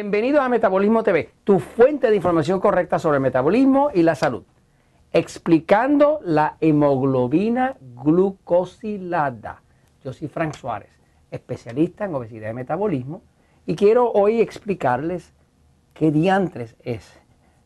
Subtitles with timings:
[0.00, 4.44] Bienvenidos a Metabolismo TV, tu fuente de información correcta sobre el metabolismo y la salud.
[5.12, 9.60] Explicando la hemoglobina glucosilada.
[10.02, 10.88] Yo soy Frank Suárez,
[11.30, 13.20] especialista en obesidad y metabolismo,
[13.66, 15.34] y quiero hoy explicarles
[15.92, 17.20] qué diantres es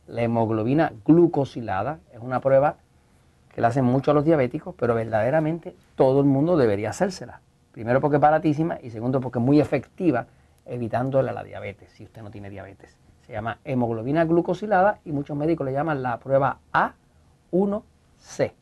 [0.08, 2.00] la hemoglobina glucosilada.
[2.12, 2.78] Es una prueba
[3.54, 7.42] que la hacen mucho a los diabéticos, pero verdaderamente todo el mundo debería hacérsela.
[7.70, 10.26] Primero porque es baratísima y segundo porque es muy efectiva
[10.66, 12.96] evitando la diabetes, si usted no tiene diabetes.
[13.26, 18.52] Se llama hemoglobina glucosilada y muchos médicos le llaman la prueba A1C.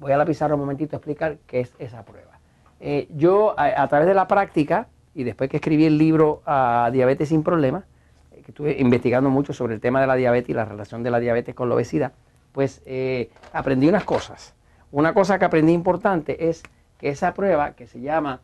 [0.00, 2.38] Voy a la pizarra un momentito a explicar qué es esa prueba.
[2.80, 7.28] Eh, yo, a, través de la práctica, y después que escribí el libro a Diabetes
[7.28, 7.84] sin Problemas,
[8.32, 11.12] eh, que estuve investigando mucho sobre el tema de la diabetes y la relación de
[11.12, 12.12] la diabetes con la obesidad,
[12.50, 14.54] pues eh, aprendí unas cosas.
[14.90, 16.64] Una cosa que aprendí importante es
[16.98, 18.40] que esa prueba que se llama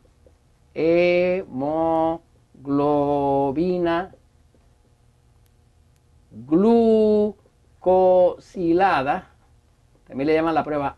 [0.73, 2.28] hemoglobina
[2.59, 4.11] globina
[6.31, 9.27] glucosilada,
[10.07, 10.97] también le llaman la prueba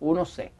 [0.00, 0.50] A1C.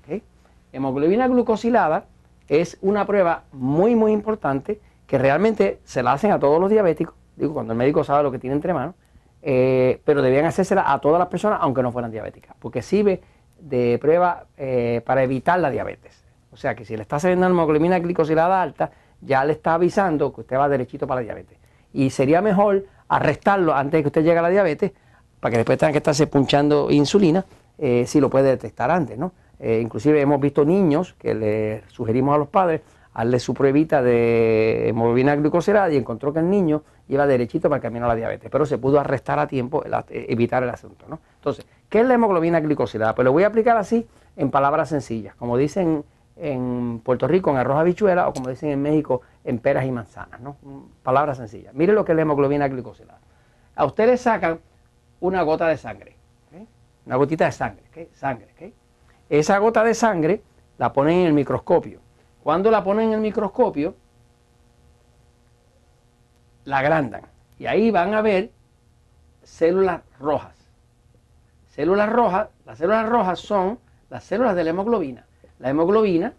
[0.73, 2.05] Hemoglobina glucosilada
[2.49, 7.15] es una prueba muy, muy importante que realmente se la hacen a todos los diabéticos,
[7.37, 8.95] digo, cuando el médico sabe lo que tiene entre manos,
[9.43, 13.23] eh, pero debían hacérsela a todas las personas aunque no fueran diabéticas, porque sirve
[13.59, 16.25] de prueba eh, para evitar la diabetes.
[16.53, 20.43] O sea que si le está haciendo hemoglobina glicosilada alta, ya le está avisando que
[20.43, 21.59] usted va derechito para la diabetes.
[21.93, 24.93] Y sería mejor arrestarlo antes de que usted llegue a la diabetes,
[25.41, 27.45] para que después tenga que estarse punchando insulina,
[27.79, 29.33] eh, si lo puede detectar antes, ¿no?
[29.59, 32.81] Eh, inclusive hemos visto niños que le sugerimos a los padres
[33.21, 37.83] darle su pruebita de hemoglobina glucosilada y encontró que el niño iba derechito para el
[37.83, 41.19] camino a la diabetes, pero se pudo arrestar a tiempo, evitar el asunto, ¿no?
[41.37, 43.15] Entonces, ¿qué es la hemoglobina glicosilada?
[43.15, 44.07] Pues lo voy a aplicar así
[44.37, 46.05] en palabras sencillas, como dicen
[46.41, 50.41] en Puerto Rico en arroz habichuela o como dicen en México en peras y manzanas,
[50.41, 50.57] ¿no?
[51.03, 51.75] Palabras sencillas.
[51.75, 53.21] Mire lo que es la hemoglobina glicosilada.
[53.77, 54.59] A usted le sacan
[55.21, 56.17] una gota de sangre,
[57.05, 58.73] una gotita de sangre, sangre.
[59.29, 60.43] Esa gota de sangre
[60.79, 62.01] la ponen en el microscopio.
[62.43, 63.95] Cuando la ponen en el microscopio,
[66.65, 67.23] la agrandan
[67.59, 68.51] y ahí van a ver
[69.43, 70.57] células rojas.
[71.69, 73.79] Células rojas, las células rojas son
[74.09, 75.27] las células de la hemoglobina.
[75.61, 76.33] La hemoglobina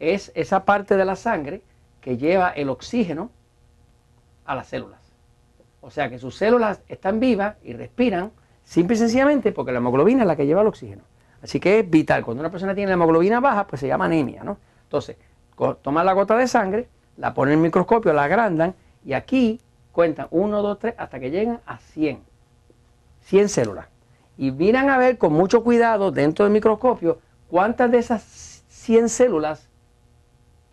[0.00, 1.62] es esa parte de la sangre
[2.00, 3.30] que lleva el oxígeno
[4.46, 5.00] a las células.
[5.82, 8.32] O sea que sus células están vivas y respiran
[8.64, 11.02] simple y sencillamente porque la hemoglobina es la que lleva el oxígeno.
[11.42, 12.24] Así que es vital.
[12.24, 14.56] Cuando una persona tiene la hemoglobina baja, pues se llama anemia, ¿no?
[14.84, 15.16] Entonces,
[15.82, 16.88] toman la gota de sangre,
[17.18, 19.60] la ponen en el microscopio, la agrandan y aquí
[19.90, 22.22] cuentan 1, 2, 3 hasta que llegan a 100.
[23.20, 23.86] 100 células.
[24.38, 27.18] Y miran a ver con mucho cuidado dentro del microscopio
[27.52, 29.68] ¿Cuántas de esas 100 células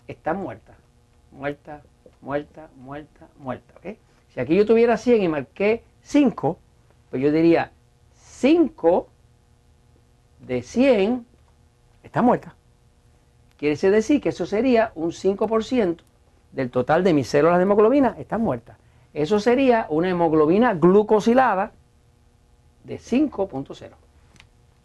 [0.07, 0.77] están muertas?
[1.29, 1.81] Muerta,
[2.21, 3.73] muerta, muerta, muerta.
[4.29, 6.57] Si aquí yo tuviera 100 y marqué 5,
[7.09, 7.73] pues yo diría
[8.13, 9.09] 5
[10.47, 11.25] de 100
[12.01, 12.53] están muertas.
[13.57, 15.97] Quiere decir que eso sería un 5%
[16.53, 18.77] del total de mis células de hemoglobina están muertas.
[19.13, 21.73] Eso sería una hemoglobina glucosilada
[22.85, 24.08] de 5.0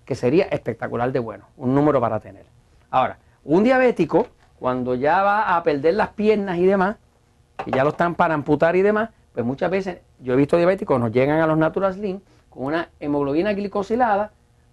[0.05, 2.45] que sería espectacular de bueno, un número para tener.
[2.91, 4.29] Ahora, un diabético,
[4.59, 6.97] cuando ya va a perder las piernas y demás,
[7.67, 10.99] y ya lo están para amputar y demás, pues muchas veces yo he visto diabéticos
[11.01, 14.33] nos llegan a los Natural Slim con una hemoglobina glicosilada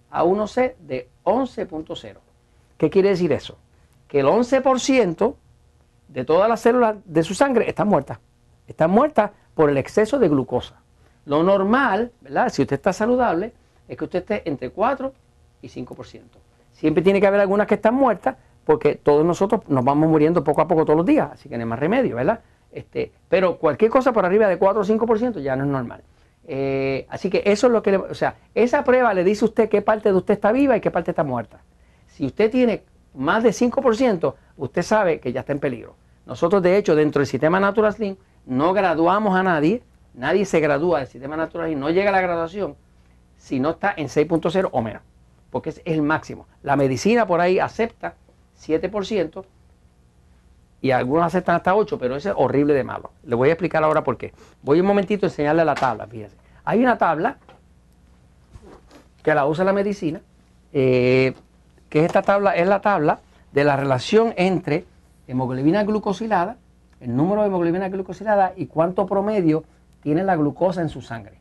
[0.09, 2.17] a 1C de 11.0.
[2.77, 3.57] ¿Qué quiere decir eso?
[4.07, 5.35] Que el 11%
[6.09, 8.19] de todas las células de su sangre están muertas.
[8.67, 10.75] Están muertas por el exceso de glucosa.
[11.25, 12.49] Lo normal, ¿verdad?
[12.49, 13.53] Si usted está saludable,
[13.87, 15.13] es que usted esté entre 4
[15.61, 16.21] y 5%.
[16.71, 20.61] Siempre tiene que haber algunas que están muertas porque todos nosotros nos vamos muriendo poco
[20.61, 22.41] a poco todos los días, así que no hay más remedio, ¿verdad?
[22.71, 26.03] Este, pero cualquier cosa por arriba de 4 o 5% ya no es normal.
[26.47, 29.69] Eh, así que eso es lo que, le, o sea, esa prueba le dice usted
[29.69, 31.61] qué parte de usted está viva y qué parte está muerta.
[32.07, 35.95] Si usted tiene más de 5%, usted sabe que ya está en peligro.
[36.25, 40.99] Nosotros, de hecho, dentro del sistema Natural Slim, no graduamos a nadie, nadie se gradúa
[40.99, 42.75] del sistema Natural Slim, no llega a la graduación
[43.41, 45.02] si no está en 6.0 o menos,
[45.49, 46.46] porque es el máximo.
[46.61, 48.14] La medicina por ahí acepta
[48.64, 49.43] 7%
[50.79, 53.11] y algunos aceptan hasta 8%, pero eso es horrible de malo.
[53.23, 54.32] Le voy a explicar ahora por qué.
[54.61, 56.38] Voy un momentito a enseñarle la tabla, fíjense.
[56.64, 57.40] Hay una tabla
[59.23, 60.22] que la usa la medicina,
[60.72, 61.34] eh,
[61.90, 63.22] que esta tabla es la tabla
[63.53, 64.85] de la relación entre
[65.28, 66.58] hemoglobina glucosilada,
[66.99, 69.64] el número de hemoglobina glucosilada y cuánto promedio
[70.03, 71.41] tiene la glucosa en su sangre.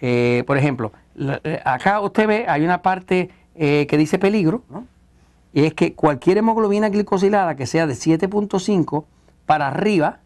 [0.00, 4.86] Eh, por ejemplo, eh, acá usted ve, hay una parte eh, que dice peligro, ¿no?
[5.52, 9.04] y es que cualquier hemoglobina glicosilada que sea de 7.5
[9.44, 10.20] para arriba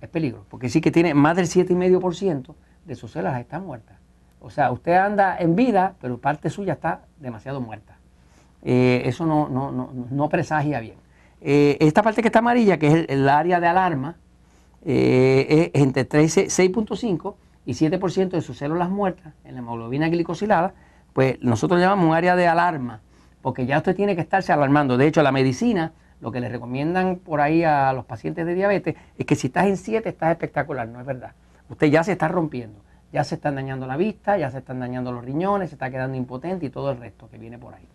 [0.00, 2.54] es peligro, porque sí que tiene más del 7,5%
[2.86, 3.98] de sus células están muertas.
[4.40, 7.98] O sea, usted anda en vida, pero parte suya está demasiado muerta.
[8.62, 10.96] Eso no, no, no, no, presagia bien.
[11.40, 14.16] Esta parte que está amarilla, que es el, área de alarma,
[14.82, 17.34] es entre 6.5
[17.66, 20.74] y 7% de sus células muertas en la hemoglobina glicosilada,
[21.12, 23.00] pues nosotros llamamos un área de alarma,
[23.42, 24.96] porque ya usted tiene que estarse alarmando.
[24.96, 28.96] De hecho, la medicina, lo que le recomiendan por ahí a los pacientes de diabetes,
[29.18, 31.32] es que si estás en 7 estás espectacular, no es verdad.
[31.68, 32.80] Usted ya se está rompiendo,
[33.12, 36.16] ya se están dañando la vista, ya se están dañando los riñones, se está quedando
[36.16, 37.86] impotente y todo el resto que viene por ahí.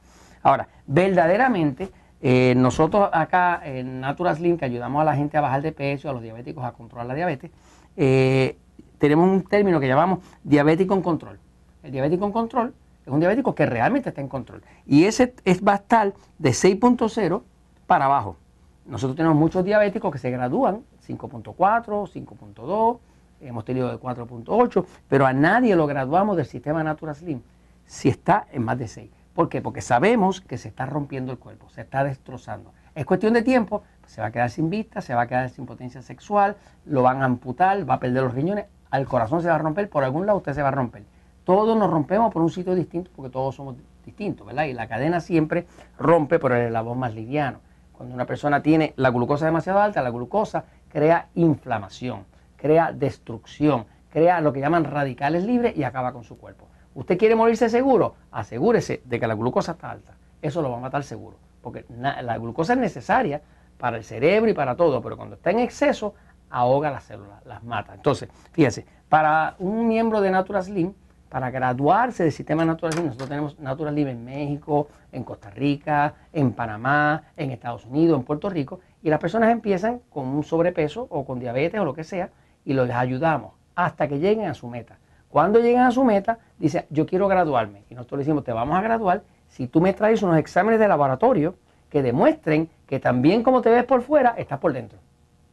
[0.44, 1.90] Ahora, verdaderamente,
[2.22, 6.10] eh, nosotros acá en Natural Slim, que ayudamos a la gente a bajar de peso,
[6.10, 7.52] a los diabéticos a controlar la diabetes,
[7.98, 8.58] eh,
[9.06, 11.40] tenemos un término que llamamos diabético en control.
[11.84, 12.74] El diabético en control
[13.06, 14.63] es un diabético que realmente está en control.
[14.86, 17.42] Y ese es, va a estar de 6.0
[17.86, 18.38] para abajo.
[18.86, 23.00] Nosotros tenemos muchos diabéticos que se gradúan 5.4, 5.2,
[23.42, 27.42] hemos tenido de 4.8, pero a nadie lo graduamos del sistema Natural Slim
[27.86, 29.10] si está en más de 6.
[29.34, 29.62] ¿Por qué?
[29.62, 32.72] Porque sabemos que se está rompiendo el cuerpo, se está destrozando.
[32.96, 35.66] Es cuestión de tiempo, se va a quedar sin vista, se va a quedar sin
[35.66, 36.56] potencia sexual,
[36.86, 39.90] lo van a amputar, va a perder los riñones, al corazón se va a romper,
[39.90, 41.04] por algún lado usted se va a romper.
[41.44, 44.66] Todos nos rompemos por un sitio distinto porque todos somos distintos, ¿verdad?
[44.66, 45.68] Y la cadena siempre
[46.00, 47.60] rompe por el eslabón más liviano.
[47.94, 52.26] Cuando una persona tiene la glucosa demasiado alta, la glucosa crea inflamación,
[52.58, 56.68] crea destrucción, crea lo que llaman radicales libres y acaba con su cuerpo.
[56.94, 58.16] ¿Usted quiere morirse seguro?
[58.31, 60.14] Asegúrese de que la glucosa está alta.
[60.42, 61.38] Eso lo va a matar seguro.
[61.62, 63.42] Porque la glucosa es necesaria
[63.78, 66.14] para el cerebro y para todo, pero cuando está en exceso,
[66.56, 67.94] ahoga las células, las mata.
[67.94, 70.94] Entonces, fíjese, para un miembro de Natural Slim,
[71.28, 76.13] para graduarse del sistema Natural Slim, nosotros tenemos Natural Slim en México, en Costa Rica,
[76.31, 81.07] en Panamá, en Estados Unidos, en Puerto Rico, y las personas empiezan con un sobrepeso
[81.10, 82.30] o con diabetes o lo que sea,
[82.63, 84.98] y los ayudamos hasta que lleguen a su meta.
[85.28, 87.84] Cuando lleguen a su meta, dice, yo quiero graduarme.
[87.90, 90.88] Y nosotros le decimos, te vamos a graduar si tú me traes unos exámenes de
[90.88, 91.56] laboratorio
[91.90, 95.00] que demuestren que también como te ves por fuera, estás por dentro.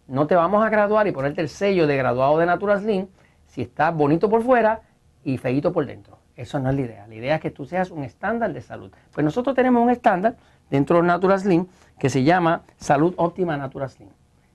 [0.08, 3.06] No te vamos a graduar y ponerte el sello de graduado de Natural Slim
[3.46, 4.80] si estás bonito por fuera
[5.22, 6.18] y feito por dentro.
[6.34, 7.06] Eso no es la idea.
[7.06, 8.90] La idea es que tú seas un estándar de salud.
[9.12, 10.36] Pues nosotros tenemos un estándar
[10.70, 11.66] dentro de Natural Slim
[11.98, 14.08] que se llama Salud Óptima Natural Slim.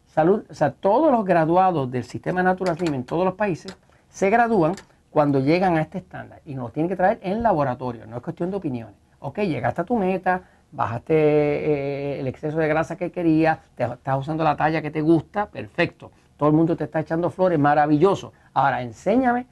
[0.06, 3.78] Salud, o sea, todos los graduados del sistema Natural Slim en todos los países
[4.10, 4.74] se gradúan
[5.12, 8.52] cuando llegan a este estándar y nos tienen que traer en laboratorio, no es cuestión
[8.52, 8.96] de opiniones.
[9.20, 14.20] Ok, llegaste a tu meta, bajaste eh, el exceso de grasa que querías, te, estás
[14.20, 16.12] usando la talla que te gusta, perfecto.
[16.38, 18.34] Todo el mundo te está echando flores, maravilloso.
[18.54, 19.48] Ahora, enséñame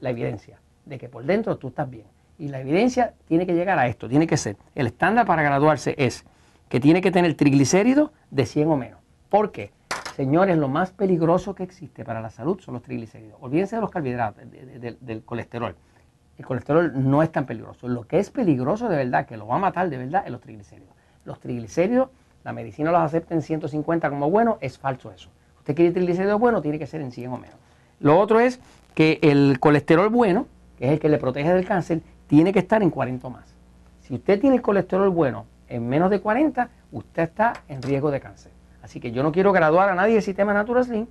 [0.00, 2.06] la evidencia de que por dentro tú estás bien.
[2.38, 5.94] Y la evidencia tiene que llegar a esto, tiene que ser, el estándar para graduarse
[5.98, 6.24] es
[6.68, 9.00] que tiene que tener triglicéridos de 100 o menos.
[9.28, 9.72] ¿Por qué?
[10.14, 13.38] Señores, lo más peligroso que existe para la salud son los triglicéridos.
[13.40, 15.74] Olvídense de los carbohidratos, del colesterol.
[16.40, 17.86] El colesterol no es tan peligroso.
[17.86, 20.40] Lo que es peligroso de verdad, que lo va a matar de verdad, es los
[20.40, 20.94] triglicéridos.
[21.26, 22.08] Los triglicéridos,
[22.44, 25.28] la medicina los acepta en 150 como bueno, es falso eso.
[25.58, 27.56] Usted quiere triglicéridos bueno, tiene que ser en 100 o menos.
[28.00, 28.58] Lo otro es
[28.94, 30.46] que el colesterol bueno,
[30.78, 33.54] que es el que le protege del cáncer, tiene que estar en 40 o más.
[34.00, 38.18] Si usted tiene el colesterol bueno en menos de 40, usted está en riesgo de
[38.18, 38.50] cáncer.
[38.82, 41.06] Así que yo no quiero graduar a nadie del sistema Natural Slim.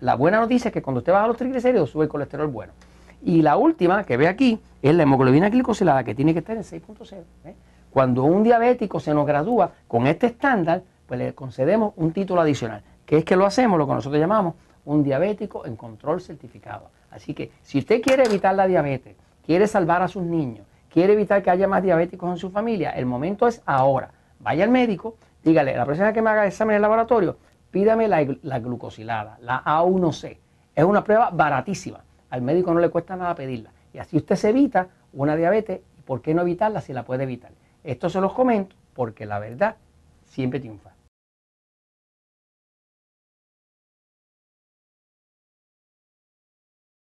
[0.00, 2.72] La buena noticia es que cuando usted baja los triglicéridos sube el colesterol bueno.
[3.24, 6.64] Y la última que ve aquí es la hemoglobina glicosilada que tiene que estar en
[6.64, 7.22] 6.0.
[7.44, 7.54] ¿eh?
[7.90, 12.82] Cuando un diabético se nos gradúa con este estándar, pues le concedemos un título adicional,
[13.06, 16.90] que es que lo hacemos, lo que nosotros llamamos un diabético en control certificado.
[17.10, 19.14] Así que si usted quiere evitar la diabetes,
[19.44, 23.06] quiere salvar a sus niños, quiere evitar que haya más diabéticos en su familia, el
[23.06, 24.10] momento es ahora.
[24.40, 27.36] Vaya al médico, dígale, la vez que me haga examen en el laboratorio,
[27.70, 30.38] pídame la, la glucosilada, la A1C.
[30.74, 32.00] Es una prueba baratísima.
[32.32, 33.72] Al médico no le cuesta nada pedirla.
[33.92, 35.82] Y así usted se evita una diabetes.
[36.06, 37.52] ¿Por qué no evitarla si la puede evitar?
[37.84, 39.76] Esto se los comento porque la verdad
[40.24, 40.92] siempre triunfa.